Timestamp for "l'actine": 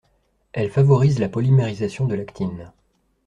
2.15-2.71